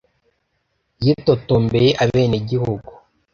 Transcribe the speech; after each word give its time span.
Yitotombeye 1.05 1.89
abenegihugu 2.03 2.91